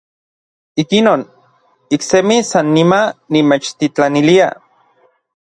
Ikinon, 0.83 1.25
iksemi 1.97 2.39
sannimaj 2.49 3.03
nimechtitlanilia. 3.37 4.51